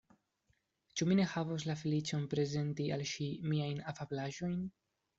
[1.01, 4.63] Ĉu mi ne havos la feliĉon prezenti al ŝi miajn afablaĵojn?